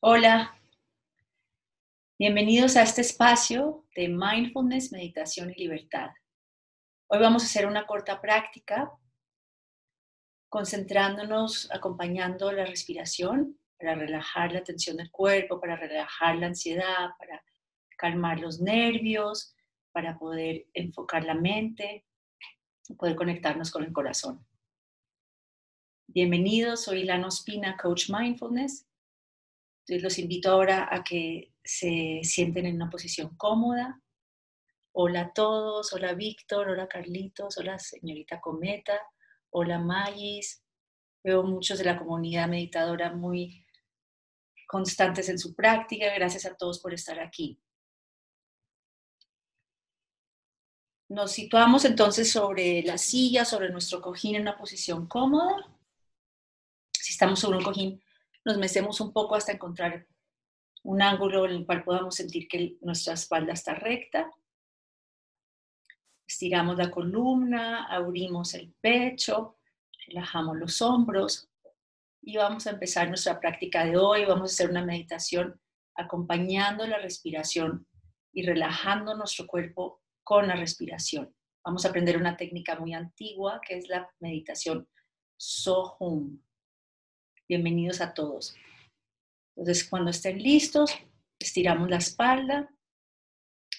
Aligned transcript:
Hola, 0.00 0.56
bienvenidos 2.20 2.76
a 2.76 2.82
este 2.82 3.00
espacio 3.00 3.84
de 3.96 4.06
mindfulness, 4.06 4.92
meditación 4.92 5.50
y 5.50 5.54
libertad. 5.54 6.10
Hoy 7.08 7.18
vamos 7.18 7.42
a 7.42 7.46
hacer 7.46 7.66
una 7.66 7.84
corta 7.84 8.20
práctica 8.20 8.92
concentrándonos, 10.48 11.68
acompañando 11.72 12.52
la 12.52 12.64
respiración 12.64 13.58
para 13.76 13.96
relajar 13.96 14.52
la 14.52 14.62
tensión 14.62 14.98
del 14.98 15.10
cuerpo, 15.10 15.60
para 15.60 15.74
relajar 15.74 16.36
la 16.36 16.46
ansiedad, 16.46 17.10
para 17.18 17.42
calmar 17.96 18.38
los 18.38 18.60
nervios, 18.60 19.56
para 19.90 20.16
poder 20.16 20.68
enfocar 20.74 21.24
la 21.24 21.34
mente, 21.34 22.06
poder 22.96 23.16
conectarnos 23.16 23.72
con 23.72 23.82
el 23.82 23.92
corazón. 23.92 24.46
Bienvenidos, 26.06 26.84
soy 26.84 27.02
Lana 27.02 27.26
Ospina, 27.26 27.76
Coach 27.76 28.10
Mindfulness 28.10 28.87
los 29.88 30.18
invito 30.18 30.50
ahora 30.50 30.88
a 30.90 31.02
que 31.02 31.54
se 31.64 32.20
sienten 32.22 32.66
en 32.66 32.76
una 32.76 32.90
posición 32.90 33.34
cómoda. 33.36 34.02
Hola 34.92 35.20
a 35.22 35.32
todos, 35.32 35.92
hola 35.92 36.12
Víctor, 36.12 36.68
hola 36.68 36.88
Carlitos, 36.88 37.56
hola 37.56 37.78
señorita 37.78 38.40
Cometa, 38.40 39.00
hola 39.50 39.78
Magis. 39.78 40.62
Veo 41.24 41.42
muchos 41.42 41.78
de 41.78 41.84
la 41.84 41.98
comunidad 41.98 42.48
meditadora 42.48 43.12
muy 43.12 43.64
constantes 44.66 45.28
en 45.30 45.38
su 45.38 45.54
práctica. 45.54 46.12
Gracias 46.14 46.44
a 46.44 46.54
todos 46.54 46.80
por 46.80 46.92
estar 46.92 47.18
aquí. 47.18 47.58
Nos 51.08 51.32
situamos 51.32 51.86
entonces 51.86 52.30
sobre 52.30 52.82
la 52.82 52.98
silla, 52.98 53.46
sobre 53.46 53.70
nuestro 53.70 54.02
cojín 54.02 54.36
en 54.36 54.42
una 54.42 54.58
posición 54.58 55.06
cómoda. 55.06 55.66
Si 56.92 57.14
estamos 57.14 57.40
sobre 57.40 57.58
un 57.58 57.64
cojín 57.64 58.02
nos 58.44 58.58
mecemos 58.58 59.00
un 59.00 59.12
poco 59.12 59.34
hasta 59.34 59.52
encontrar 59.52 60.06
un 60.84 61.02
ángulo 61.02 61.44
en 61.44 61.52
el 61.52 61.66
cual 61.66 61.84
podamos 61.84 62.14
sentir 62.14 62.48
que 62.48 62.76
nuestra 62.80 63.14
espalda 63.14 63.52
está 63.52 63.74
recta. 63.74 64.30
Estiramos 66.26 66.76
la 66.76 66.90
columna, 66.90 67.84
abrimos 67.84 68.54
el 68.54 68.74
pecho, 68.80 69.58
relajamos 70.06 70.56
los 70.56 70.80
hombros 70.82 71.48
y 72.22 72.36
vamos 72.36 72.66
a 72.66 72.70
empezar 72.70 73.08
nuestra 73.08 73.40
práctica 73.40 73.84
de 73.84 73.96
hoy. 73.96 74.24
Vamos 74.24 74.50
a 74.50 74.54
hacer 74.54 74.70
una 74.70 74.84
meditación 74.84 75.60
acompañando 75.94 76.86
la 76.86 76.98
respiración 76.98 77.86
y 78.32 78.46
relajando 78.46 79.14
nuestro 79.16 79.46
cuerpo 79.46 80.02
con 80.22 80.46
la 80.46 80.56
respiración. 80.56 81.34
Vamos 81.64 81.84
a 81.84 81.88
aprender 81.88 82.16
una 82.16 82.36
técnica 82.36 82.78
muy 82.78 82.94
antigua 82.94 83.60
que 83.66 83.76
es 83.78 83.88
la 83.88 84.08
meditación 84.20 84.88
Sohum. 85.36 86.40
Bienvenidos 87.48 88.02
a 88.02 88.12
todos. 88.12 88.54
Entonces, 89.56 89.88
cuando 89.88 90.10
estén 90.10 90.36
listos, 90.42 90.94
estiramos 91.38 91.88
la 91.88 91.96
espalda, 91.96 92.70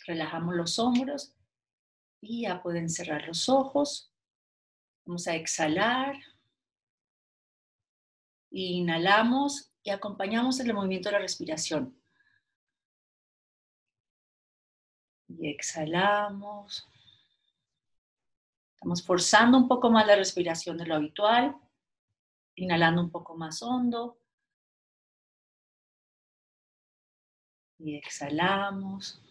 relajamos 0.07 0.55
los 0.55 0.79
hombros 0.79 1.35
y 2.19 2.41
ya 2.41 2.63
pueden 2.63 2.89
cerrar 2.89 3.27
los 3.27 3.47
ojos. 3.47 4.11
Vamos 5.05 5.27
a 5.27 5.35
exhalar. 5.35 6.15
Inhalamos 8.49 9.71
y 9.83 9.91
acompañamos 9.91 10.59
el 10.59 10.73
movimiento 10.73 11.09
de 11.09 11.13
la 11.13 11.19
respiración. 11.19 11.95
Y 15.27 15.47
exhalamos. 15.47 16.87
Estamos 18.73 19.05
forzando 19.05 19.59
un 19.59 19.67
poco 19.67 19.91
más 19.91 20.07
la 20.07 20.15
respiración 20.15 20.75
de 20.75 20.87
lo 20.87 20.95
habitual. 20.95 21.55
Inhalando 22.59 23.01
un 23.01 23.09
poco 23.09 23.37
más 23.37 23.61
hondo. 23.63 24.19
Y 27.77 27.95
exhalamos. 27.95 29.21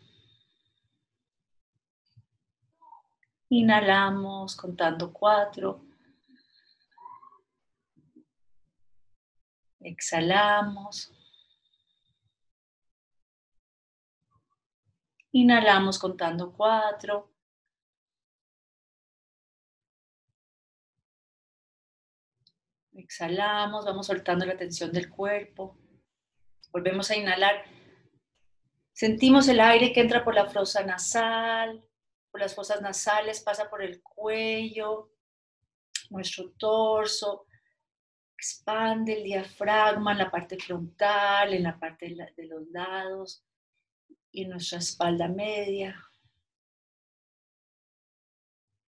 Inhalamos 3.50 4.56
contando 4.56 5.12
cuatro. 5.12 5.84
Exhalamos. 9.80 11.12
Inhalamos 15.33 15.98
contando 15.98 16.50
cuatro. 16.55 17.30
Exhalamos, 23.08 23.86
vamos 23.86 24.07
soltando 24.07 24.45
la 24.45 24.58
tensión 24.58 24.92
del 24.92 25.08
cuerpo. 25.08 25.79
Volvemos 26.70 27.11
a 27.11 27.17
inhalar. 27.17 27.64
Sentimos 28.92 29.48
el 29.48 29.61
aire 29.61 29.95
que 29.95 30.02
entra 30.02 30.23
por 30.23 30.35
la 30.35 30.45
fosa 30.45 30.85
nasal, 30.85 31.83
por 32.30 32.42
las 32.42 32.55
fosas 32.55 32.83
nasales, 32.83 33.41
pasa 33.41 33.70
por 33.70 33.83
el 33.83 34.02
cuello, 34.02 35.11
nuestro 36.11 36.51
torso, 36.51 37.47
expande 38.36 39.14
el 39.14 39.24
diafragma 39.24 40.13
en 40.13 40.18
la 40.18 40.30
parte 40.30 40.58
frontal, 40.58 41.55
en 41.55 41.63
la 41.63 41.79
parte 41.80 42.14
de 42.36 42.47
los 42.47 42.68
lados 42.68 43.42
y 44.30 44.42
en 44.42 44.51
nuestra 44.51 44.80
espalda 44.80 45.29
media. 45.29 45.97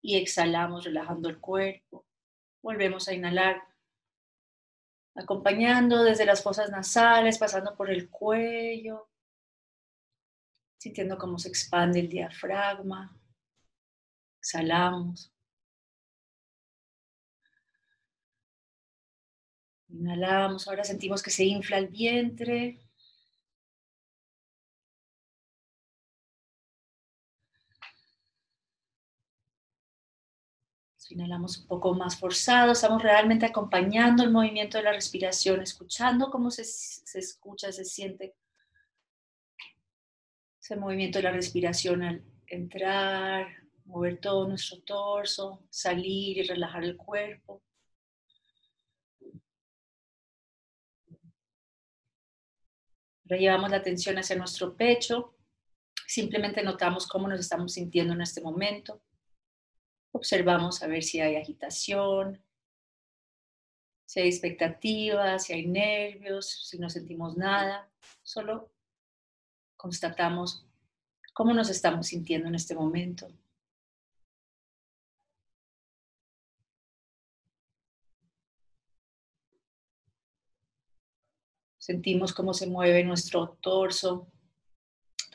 Y 0.01 0.17
exhalamos 0.17 0.85
relajando 0.85 1.29
el 1.29 1.39
cuerpo. 1.39 2.07
Volvemos 2.63 3.07
a 3.07 3.13
inhalar 3.13 3.69
acompañando 5.19 6.03
desde 6.03 6.25
las 6.25 6.41
fosas 6.41 6.69
nasales, 6.71 7.37
pasando 7.37 7.75
por 7.75 7.89
el 7.91 8.09
cuello, 8.09 9.09
sintiendo 10.77 11.17
cómo 11.17 11.37
se 11.37 11.49
expande 11.49 11.99
el 11.99 12.09
diafragma. 12.09 13.15
Exhalamos. 14.39 15.31
Inhalamos, 19.89 20.67
ahora 20.67 20.83
sentimos 20.83 21.21
que 21.21 21.31
se 21.31 21.43
infla 21.43 21.77
el 21.77 21.87
vientre. 21.87 22.79
Inhalamos 31.09 31.57
un 31.57 31.67
poco 31.67 31.93
más 31.95 32.17
forzado, 32.17 32.71
estamos 32.71 33.01
realmente 33.01 33.45
acompañando 33.45 34.23
el 34.23 34.31
movimiento 34.31 34.77
de 34.77 34.83
la 34.83 34.91
respiración, 34.91 35.61
escuchando 35.61 36.29
cómo 36.29 36.51
se, 36.51 36.63
se 36.63 37.17
escucha, 37.17 37.71
se 37.71 37.83
siente 37.83 38.35
ese 40.61 40.75
movimiento 40.75 41.17
de 41.17 41.23
la 41.23 41.31
respiración 41.31 42.03
al 42.03 42.23
entrar, 42.45 43.47
mover 43.85 44.19
todo 44.19 44.47
nuestro 44.47 44.81
torso, 44.81 45.63
salir 45.69 46.37
y 46.37 46.43
relajar 46.43 46.83
el 46.83 46.95
cuerpo. 46.95 47.63
Ahora 53.23 53.37
llevamos 53.37 53.71
la 53.71 53.77
atención 53.77 54.17
hacia 54.17 54.35
nuestro 54.35 54.75
pecho, 54.75 55.35
simplemente 56.05 56.63
notamos 56.63 57.07
cómo 57.07 57.27
nos 57.27 57.39
estamos 57.39 57.73
sintiendo 57.73 58.13
en 58.13 58.21
este 58.21 58.41
momento. 58.41 59.01
Observamos 60.11 60.81
a 60.83 60.87
ver 60.87 61.03
si 61.03 61.19
hay 61.19 61.35
agitación, 61.35 62.43
si 64.05 64.19
hay 64.21 64.27
expectativas, 64.27 65.45
si 65.45 65.53
hay 65.53 65.67
nervios, 65.67 66.67
si 66.67 66.79
no 66.79 66.89
sentimos 66.89 67.37
nada. 67.37 67.91
Solo 68.23 68.71
constatamos 69.77 70.67
cómo 71.33 71.53
nos 71.53 71.69
estamos 71.69 72.07
sintiendo 72.07 72.47
en 72.47 72.55
este 72.55 72.75
momento. 72.75 73.31
Sentimos 81.89 82.33
cómo 82.33 82.53
se 82.53 82.67
mueve 82.67 83.03
nuestro 83.03 83.57
torso, 83.61 84.31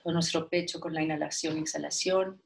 todo 0.02 0.12
nuestro 0.12 0.48
pecho 0.48 0.78
con 0.78 0.94
la 0.94 1.02
inhalación 1.02 1.56
y 1.58 1.62
exhalación. 1.62 2.43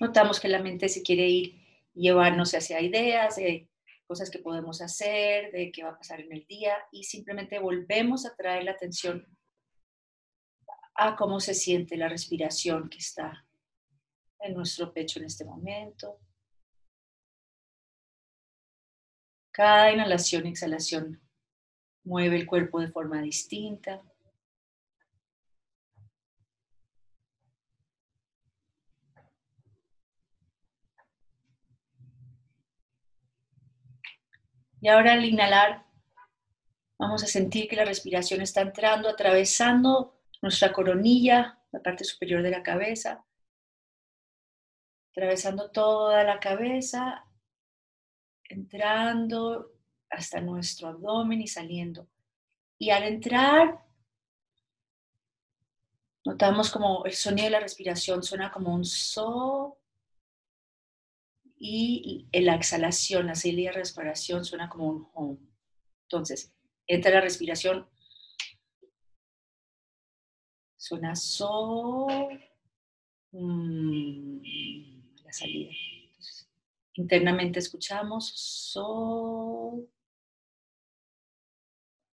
Notamos 0.00 0.40
que 0.40 0.48
la 0.48 0.62
mente 0.62 0.88
se 0.88 1.02
quiere 1.02 1.28
ir 1.28 1.66
llevarnos 1.94 2.52
hacia 2.52 2.80
ideas 2.80 3.36
de 3.36 3.70
cosas 4.06 4.30
que 4.30 4.38
podemos 4.38 4.80
hacer, 4.80 5.50
de 5.52 5.72
qué 5.72 5.82
va 5.82 5.90
a 5.90 5.98
pasar 5.98 6.20
en 6.20 6.32
el 6.32 6.46
día 6.46 6.76
y 6.92 7.04
simplemente 7.04 7.58
volvemos 7.58 8.26
a 8.26 8.36
traer 8.36 8.64
la 8.64 8.72
atención 8.72 9.26
a 10.94 11.16
cómo 11.16 11.40
se 11.40 11.54
siente 11.54 11.96
la 11.96 12.08
respiración 12.08 12.88
que 12.88 12.98
está 12.98 13.46
en 14.40 14.54
nuestro 14.54 14.92
pecho 14.92 15.18
en 15.18 15.26
este 15.26 15.44
momento. 15.44 16.20
Cada 19.50 19.90
inhalación 19.90 20.46
y 20.46 20.50
exhalación 20.50 21.22
mueve 22.04 22.36
el 22.36 22.46
cuerpo 22.46 22.80
de 22.80 22.88
forma 22.88 23.20
distinta. 23.22 24.02
Y 34.86 34.88
ahora 34.88 35.14
al 35.14 35.24
inhalar, 35.24 35.84
vamos 36.96 37.24
a 37.24 37.26
sentir 37.26 37.66
que 37.66 37.74
la 37.74 37.84
respiración 37.84 38.40
está 38.40 38.60
entrando, 38.60 39.08
atravesando 39.08 40.14
nuestra 40.40 40.72
coronilla, 40.72 41.58
la 41.72 41.82
parte 41.82 42.04
superior 42.04 42.40
de 42.40 42.52
la 42.52 42.62
cabeza, 42.62 43.24
atravesando 45.10 45.72
toda 45.72 46.22
la 46.22 46.38
cabeza, 46.38 47.24
entrando 48.44 49.72
hasta 50.08 50.40
nuestro 50.40 50.86
abdomen 50.86 51.40
y 51.40 51.48
saliendo. 51.48 52.06
Y 52.78 52.90
al 52.90 53.02
entrar, 53.02 53.84
notamos 56.24 56.70
como 56.70 57.04
el 57.06 57.14
sonido 57.14 57.46
de 57.46 57.50
la 57.50 57.60
respiración 57.60 58.22
suena 58.22 58.52
como 58.52 58.72
un 58.72 58.84
so 58.84 59.80
y 61.58 62.28
la 62.32 62.54
exhalación, 62.54 63.26
la 63.26 63.34
salida 63.34 63.70
de 63.70 63.76
respiración 63.78 64.44
suena 64.44 64.68
como 64.68 64.88
un 64.88 65.08
home. 65.14 65.38
Entonces, 66.02 66.54
entra 66.86 67.10
la 67.10 67.20
respiración, 67.20 67.88
suena 70.76 71.16
so, 71.16 72.06
mm, 73.32 74.38
la 75.24 75.32
salida. 75.32 75.72
internamente 76.94 77.58
escuchamos 77.58 78.32
so, 78.36 79.86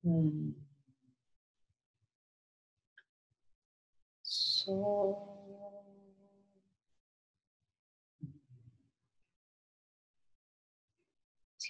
mm, 0.03 0.51
so. 4.21 5.32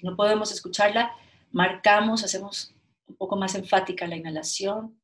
No 0.03 0.17
podemos 0.17 0.51
escucharla, 0.51 1.15
marcamos, 1.51 2.23
hacemos 2.25 2.73
un 3.07 3.15
poco 3.15 3.38
más 3.38 3.55
enfática 3.55 4.05
la 4.05 4.17
inhalación. 4.17 5.00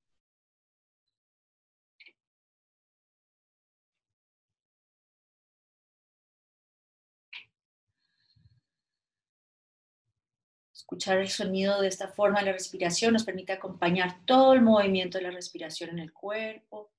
Escuchar 10.74 11.20
el 11.20 11.30
sonido 11.30 11.82
de 11.82 11.88
esta 11.88 12.10
forma 12.10 12.40
de 12.40 12.48
la 12.48 12.52
respiración 12.54 13.14
nos 13.14 13.24
permite 13.24 13.54
acompañar 13.54 14.26
todo 14.26 14.54
el 14.54 14.62
movimiento 14.62 15.18
de 15.18 15.24
la 15.26 15.32
respiración 15.32 15.92
en 15.92 16.00
el 16.00 16.12
cuerpo. 16.12 16.92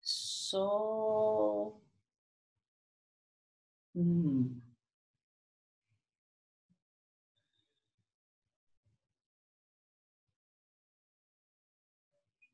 So. 0.00 1.80
Mm. 3.94 4.71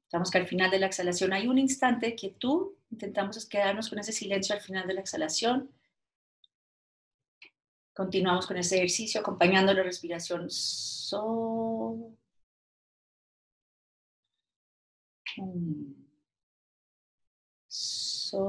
Estamos 0.08 0.30
que 0.30 0.38
al 0.38 0.46
final 0.46 0.70
de 0.70 0.78
la 0.78 0.86
exhalación 0.86 1.34
hay 1.34 1.48
un 1.48 1.58
instante 1.58 2.06
de 2.06 2.14
quietud. 2.14 2.68
Intentamos 2.90 3.44
quedarnos 3.44 3.90
con 3.90 3.98
ese 3.98 4.10
silencio 4.10 4.54
al 4.54 4.62
final 4.62 4.86
de 4.86 4.94
la 4.94 5.02
exhalación. 5.02 5.70
Continuamos 7.92 8.46
con 8.46 8.56
ese 8.56 8.76
ejercicio 8.76 9.20
acompañando 9.20 9.74
la 9.74 9.82
respiración. 9.82 10.46
So. 10.48 12.16
So. 17.68 18.48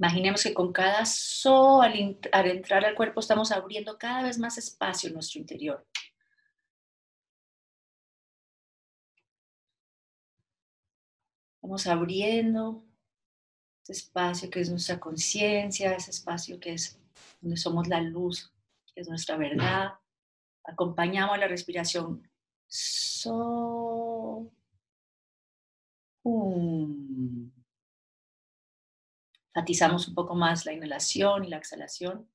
Imaginemos 0.00 0.42
que 0.42 0.54
con 0.54 0.72
cada 0.72 1.04
so, 1.04 1.82
al, 1.82 1.94
entrar 1.94 2.86
al 2.86 2.94
cuerpo, 2.94 3.20
estamos 3.20 3.52
abriendo 3.52 3.98
cada 3.98 4.22
vez 4.22 4.38
más 4.38 4.56
espacio 4.56 5.08
en 5.08 5.14
nuestro 5.14 5.38
interior. 5.38 5.86
Vamos 11.60 11.86
abriendo 11.86 12.82
ese 13.82 13.92
espacio 13.92 14.48
que 14.48 14.60
es 14.60 14.70
nuestra 14.70 14.98
conciencia, 14.98 15.94
ese 15.94 16.12
espacio 16.12 16.58
que 16.58 16.72
es 16.72 16.98
donde 17.42 17.58
somos 17.58 17.86
la 17.86 18.00
luz, 18.00 18.50
que 18.94 19.02
es 19.02 19.08
nuestra 19.10 19.36
verdad. 19.36 19.98
Acompañamos 20.64 21.38
la 21.38 21.46
respiración. 21.46 22.26
So. 22.66 24.50
Enfatizamos 29.54 30.06
un 30.08 30.14
poco 30.14 30.34
más 30.34 30.64
la 30.64 30.72
inhalación 30.72 31.44
y 31.44 31.48
la 31.48 31.56
exhalación. 31.58 32.28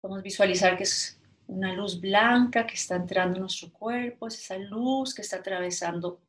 Podemos 0.00 0.22
visualizar 0.24 0.76
que 0.76 0.82
es 0.82 1.20
una 1.46 1.72
luz 1.72 2.00
blanca 2.00 2.66
que 2.66 2.74
está 2.74 2.96
entrando 2.96 3.36
en 3.36 3.42
nuestro 3.42 3.72
cuerpo, 3.72 4.26
es 4.26 4.38
esa 4.40 4.58
luz 4.58 5.14
que 5.14 5.22
está 5.22 5.36
atravesando 5.36 6.20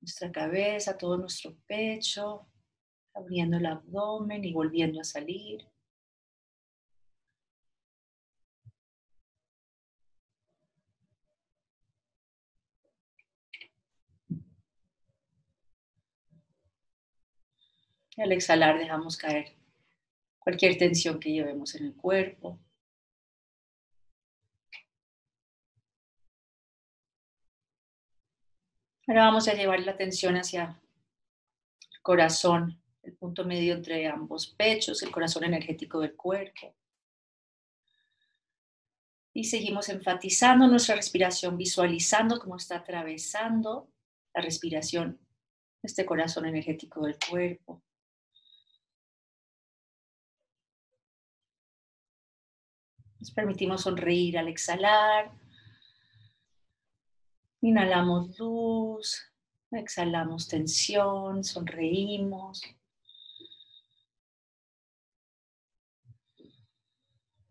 nuestra 0.00 0.32
cabeza, 0.32 0.98
todo 0.98 1.16
nuestro 1.16 1.54
pecho, 1.68 2.48
abriendo 3.14 3.58
el 3.58 3.66
abdomen 3.66 4.44
y 4.44 4.52
volviendo 4.52 5.00
a 5.00 5.04
salir. 5.04 5.69
Al 18.20 18.32
exhalar 18.32 18.78
dejamos 18.78 19.16
caer 19.16 19.56
cualquier 20.38 20.76
tensión 20.76 21.20
que 21.20 21.32
llevemos 21.32 21.74
en 21.74 21.86
el 21.86 21.94
cuerpo. 21.94 22.58
Ahora 29.06 29.24
vamos 29.24 29.48
a 29.48 29.54
llevar 29.54 29.80
la 29.80 29.92
atención 29.92 30.36
hacia 30.36 30.80
el 31.92 32.00
corazón, 32.00 32.80
el 33.02 33.14
punto 33.14 33.44
medio 33.44 33.74
entre 33.74 34.06
ambos 34.06 34.48
pechos, 34.48 35.02
el 35.02 35.10
corazón 35.10 35.44
energético 35.44 36.00
del 36.00 36.14
cuerpo. 36.14 36.76
Y 39.32 39.44
seguimos 39.44 39.88
enfatizando 39.88 40.66
nuestra 40.66 40.96
respiración, 40.96 41.56
visualizando 41.56 42.38
cómo 42.38 42.56
está 42.56 42.76
atravesando 42.76 43.90
la 44.34 44.42
respiración 44.42 45.18
este 45.82 46.04
corazón 46.04 46.46
energético 46.46 47.04
del 47.04 47.16
cuerpo. 47.28 47.82
Nos 53.20 53.30
permitimos 53.32 53.82
sonreír 53.82 54.38
al 54.38 54.48
exhalar. 54.48 55.30
Inhalamos 57.60 58.38
luz, 58.38 59.22
exhalamos 59.70 60.48
tensión, 60.48 61.44
sonreímos. 61.44 62.62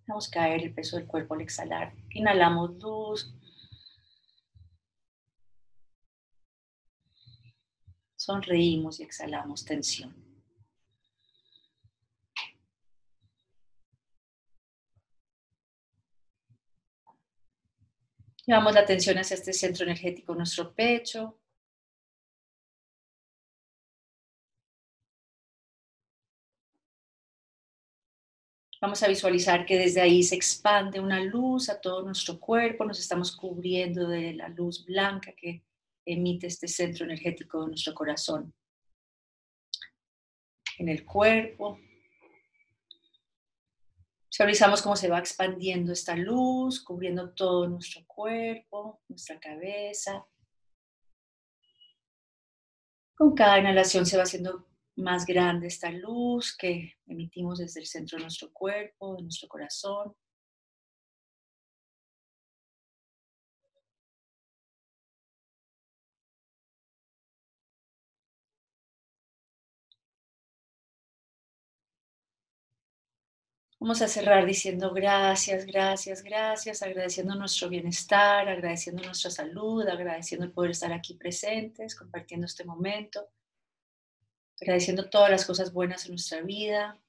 A 0.08 0.32
caer 0.32 0.64
el 0.64 0.74
peso 0.74 0.98
del 0.98 1.06
cuerpo 1.06 1.36
al 1.36 1.42
exhalar. 1.42 1.94
Inhalamos 2.16 2.72
luz. 2.82 3.32
Sonreímos 8.16 9.00
y 9.00 9.04
exhalamos 9.04 9.64
tensión. 9.64 10.29
Llevamos 18.50 18.74
la 18.74 18.80
atención 18.80 19.16
hacia 19.20 19.36
este 19.36 19.54
centro 19.54 19.86
energético, 19.86 20.34
nuestro 20.34 20.74
pecho. 20.74 21.40
Vamos 28.82 29.04
a 29.04 29.08
visualizar 29.08 29.68
que 29.68 29.78
desde 29.78 30.02
ahí 30.02 30.24
se 30.24 30.34
expande 30.34 31.00
una 31.00 31.20
luz 31.20 31.70
a 31.70 31.80
todo 31.80 32.02
nuestro 32.02 32.40
cuerpo, 32.40 32.86
nos 32.86 33.00
estamos 33.00 33.38
cubriendo 33.38 34.08
de 34.08 34.34
la 34.34 34.50
luz 34.50 34.84
blanca 34.84 35.32
que 35.34 35.62
emite 36.04 36.48
este 36.48 36.68
centro 36.68 37.06
energético 37.06 37.62
de 37.62 37.68
nuestro 37.68 37.94
corazón. 37.94 38.52
En 40.80 40.90
el 40.90 41.06
cuerpo, 41.06 41.80
Visualizamos 44.32 44.82
cómo 44.82 44.96
se 44.96 45.10
va 45.10 45.20
expandiendo 45.20 45.92
esta 45.92 46.16
luz, 46.16 46.82
cubriendo 46.84 47.32
todo 47.32 47.68
nuestro 47.68 48.06
cuerpo, 48.06 49.02
nuestra 49.08 49.40
cabeza. 49.40 50.26
Con 53.16 53.34
cada 53.34 53.60
inhalación 53.60 54.06
se 54.06 54.18
va 54.18 54.24
haciendo 54.24 54.68
más 54.96 55.26
grande 55.26 55.68
esta 55.68 55.92
luz 55.92 56.56
que 56.56 56.94
emitimos 57.08 57.58
desde 57.58 57.80
el 57.80 57.88
centro 57.88 58.18
de 58.18 58.26
nuestro 58.26 58.54
cuerpo, 58.54 59.16
de 59.16 59.24
nuestro 59.24 59.50
corazón. 59.50 60.16
Vamos 73.82 74.02
a 74.02 74.10
cerrar 74.10 74.46
diciendo 74.46 74.94
gracias, 74.94 75.66
gracias, 75.66 76.22
gracias, 76.22 76.82
agradeciendo 76.82 77.34
nuestro 77.36 77.70
bienestar, 77.70 78.50
agradeciendo 78.50 79.02
nuestra 79.04 79.32
salud, 79.32 79.88
agradeciendo 79.88 80.46
el 80.46 80.52
poder 80.52 80.72
estar 80.72 80.92
aquí 80.92 81.14
presentes, 81.14 81.96
compartiendo 81.96 82.46
este 82.46 82.66
momento, 82.66 83.30
agradeciendo 84.60 85.10
todas 85.10 85.32
las 85.32 85.46
cosas 85.46 85.72
buenas 85.72 86.06
en 86.06 86.12
nuestra 86.12 86.42
vida. 86.42 87.00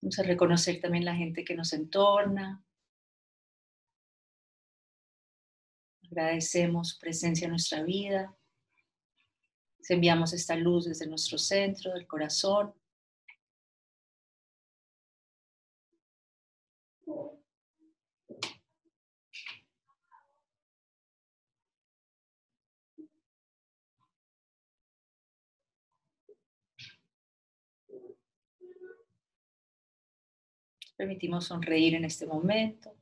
Vamos 0.00 0.18
a 0.18 0.24
reconocer 0.24 0.80
también 0.80 1.04
la 1.04 1.14
gente 1.14 1.44
que 1.44 1.54
nos 1.54 1.72
entorna. 1.72 2.60
Agradecemos 6.02 6.88
su 6.88 6.98
presencia 6.98 7.44
en 7.44 7.52
nuestra 7.52 7.84
vida. 7.84 8.36
Enviamos 9.88 10.32
esta 10.32 10.56
luz 10.56 10.86
desde 10.86 11.06
nuestro 11.06 11.38
centro, 11.38 11.92
del 11.92 12.08
corazón. 12.08 12.74
Permitimos 30.96 31.46
sonreír 31.46 31.94
en 31.94 32.04
este 32.04 32.26
momento. 32.26 32.94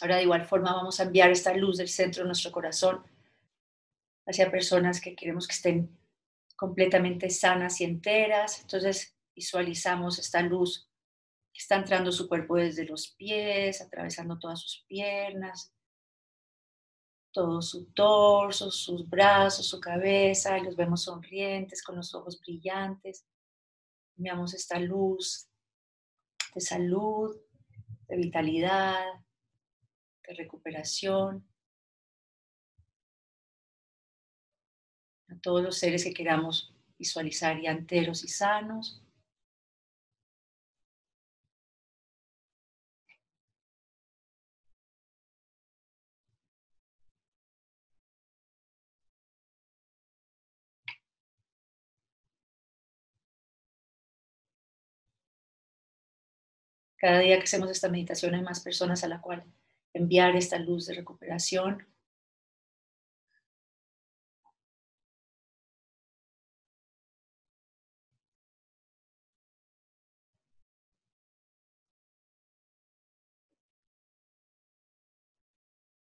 Ahora 0.00 0.16
de 0.16 0.24
igual 0.24 0.44
forma 0.44 0.74
vamos 0.74 0.98
a 0.98 1.04
enviar 1.04 1.30
esta 1.30 1.54
luz 1.54 1.78
del 1.78 1.88
centro 1.88 2.22
de 2.22 2.26
nuestro 2.26 2.50
corazón 2.50 3.04
hacia 4.26 4.50
personas 4.50 5.00
que 5.00 5.14
queremos 5.14 5.46
que 5.46 5.54
estén 5.54 5.96
completamente 6.56 7.30
sanas 7.30 7.80
y 7.80 7.84
enteras. 7.84 8.60
Entonces 8.62 9.16
visualizamos 9.34 10.18
esta 10.18 10.42
luz 10.42 10.88
que 11.52 11.60
está 11.60 11.76
entrando 11.76 12.10
su 12.10 12.28
cuerpo 12.28 12.56
desde 12.56 12.84
los 12.84 13.12
pies, 13.12 13.80
atravesando 13.80 14.38
todas 14.38 14.60
sus 14.60 14.84
piernas, 14.88 15.72
todo 17.32 17.62
su 17.62 17.86
torso, 17.92 18.70
sus 18.70 19.08
brazos, 19.08 19.66
su 19.66 19.80
cabeza, 19.80 20.58
y 20.58 20.62
los 20.62 20.76
vemos 20.76 21.04
sonrientes, 21.04 21.82
con 21.82 21.96
los 21.96 22.14
ojos 22.14 22.40
brillantes. 22.40 23.24
Enviamos 24.16 24.54
esta 24.54 24.78
luz 24.78 25.48
de 26.54 26.60
salud, 26.60 27.36
de 28.08 28.16
vitalidad, 28.16 29.02
de 30.26 30.34
recuperación. 30.34 31.48
A 35.28 35.38
todos 35.40 35.62
los 35.62 35.78
seres 35.78 36.04
que 36.04 36.12
queramos 36.12 36.74
visualizar 36.98 37.60
ya 37.60 37.70
enteros 37.70 38.22
y 38.22 38.28
sanos. 38.28 39.02
Cada 57.02 57.18
día 57.18 57.36
que 57.38 57.42
hacemos 57.44 57.68
esta 57.68 57.88
meditación 57.88 58.34
hay 58.34 58.42
más 58.42 58.60
personas 58.60 59.02
a 59.02 59.08
la 59.08 59.20
cual 59.20 59.42
enviar 59.92 60.36
esta 60.36 60.56
luz 60.60 60.86
de 60.86 60.94
recuperación. 60.94 61.84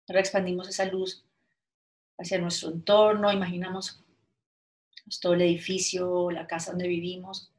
Ahora 0.08 0.20
expandimos 0.20 0.66
esa 0.68 0.86
luz 0.86 1.26
hacia 2.18 2.38
nuestro 2.38 2.70
entorno, 2.70 3.30
imaginamos 3.30 4.02
todo 5.20 5.34
el 5.34 5.42
edificio, 5.42 6.30
la 6.30 6.46
casa 6.46 6.70
donde 6.70 6.88
vivimos, 6.88 7.52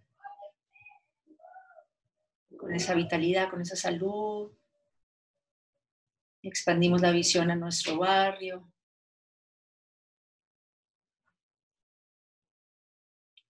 con 2.68 2.76
esa 2.76 2.94
vitalidad, 2.96 3.50
con 3.50 3.62
esa 3.62 3.78
salud. 3.78 4.52
Expandimos 6.44 7.00
la 7.00 7.12
visión 7.12 7.50
a 7.50 7.56
nuestro 7.56 7.98
barrio. 7.98 8.70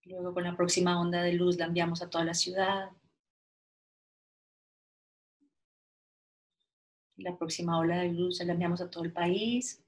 Luego 0.04 0.36
con 0.36 0.44
la 0.44 0.56
próxima 0.56 1.02
onda 1.02 1.24
de 1.24 1.34
luz 1.34 1.58
la 1.58 1.66
enviamos 1.66 2.04
a 2.04 2.10
toda 2.12 2.26
la 2.26 2.36
ciudad. 2.36 2.92
La 7.16 7.36
próxima 7.36 7.80
ola 7.80 7.98
de 8.04 8.12
luz 8.12 8.40
la 8.44 8.54
enviamos 8.54 8.82
a 8.82 8.90
todo 8.92 9.04
el 9.04 9.12
país. 9.12 9.84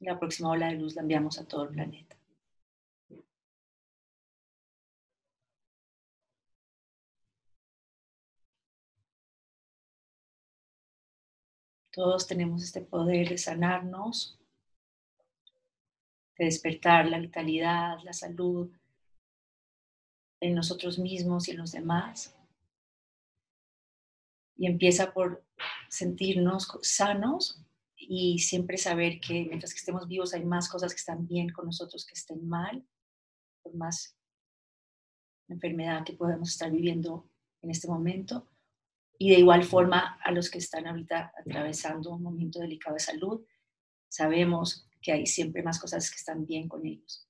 La 0.00 0.18
próxima 0.18 0.52
ola 0.52 0.68
de 0.68 0.76
luz 0.76 0.94
la 0.94 1.02
enviamos 1.02 1.38
a 1.38 1.46
todo 1.46 1.64
el 1.64 1.68
planeta. 1.68 2.17
Todos 11.92 12.26
tenemos 12.26 12.62
este 12.62 12.82
poder 12.82 13.30
de 13.30 13.38
sanarnos, 13.38 14.38
de 16.36 16.44
despertar 16.44 17.06
la 17.06 17.18
vitalidad, 17.18 17.98
la 18.04 18.12
salud 18.12 18.70
en 20.40 20.54
nosotros 20.54 20.98
mismos 20.98 21.48
y 21.48 21.52
en 21.52 21.58
los 21.58 21.72
demás. 21.72 22.36
Y 24.56 24.66
empieza 24.66 25.12
por 25.12 25.44
sentirnos 25.88 26.68
sanos 26.82 27.62
y 27.96 28.38
siempre 28.38 28.76
saber 28.76 29.20
que 29.20 29.44
mientras 29.44 29.72
que 29.72 29.78
estemos 29.78 30.06
vivos 30.06 30.34
hay 30.34 30.44
más 30.44 30.68
cosas 30.68 30.92
que 30.92 30.98
están 30.98 31.26
bien 31.26 31.50
con 31.50 31.66
nosotros 31.66 32.06
que 32.06 32.14
estén 32.14 32.48
mal, 32.48 32.86
por 33.62 33.74
más 33.74 34.16
enfermedad 35.48 36.04
que 36.04 36.12
podemos 36.12 36.50
estar 36.50 36.70
viviendo 36.70 37.28
en 37.62 37.70
este 37.70 37.88
momento 37.88 38.46
y 39.18 39.30
de 39.30 39.40
igual 39.40 39.64
forma 39.64 40.18
a 40.22 40.30
los 40.30 40.50
que 40.50 40.58
están 40.58 40.86
ahorita 40.86 41.32
atravesando 41.38 42.10
un 42.10 42.22
momento 42.22 42.60
delicado 42.60 42.94
de 42.94 43.00
salud, 43.00 43.44
sabemos 44.08 44.88
que 45.02 45.12
hay 45.12 45.26
siempre 45.26 45.62
más 45.62 45.78
cosas 45.78 46.10
que 46.10 46.16
están 46.16 46.46
bien 46.46 46.68
con 46.68 46.86
ellos 46.86 47.28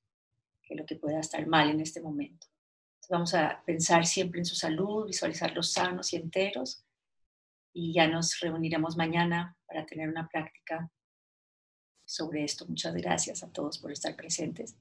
que 0.69 0.75
lo 0.75 0.85
que 0.85 0.97
pueda 0.97 1.19
estar 1.19 1.47
mal 1.47 1.71
en 1.71 1.81
este 1.81 2.01
momento. 2.01 2.47
vamos 3.09 3.33
a 3.33 3.63
pensar 3.65 4.05
siempre 4.05 4.39
en 4.39 4.45
su 4.45 4.55
salud, 4.55 5.07
visualizarlos 5.07 5.73
sanos 5.73 6.13
y 6.13 6.17
enteros 6.17 6.85
y 7.73 7.95
ya 7.95 8.07
nos 8.07 8.39
reuniremos 8.41 8.99
mañana 8.99 9.57
para 9.67 9.87
tener 9.87 10.11
una 10.11 10.29
práctica 10.29 10.91
sobre 12.05 12.45
esto. 12.45 12.67
Muchas 12.67 12.95
gracias 12.95 13.43
a 13.43 13.51
todos 13.51 13.79
por 13.79 13.93
estar 13.93 14.15
presentes. 14.15 14.77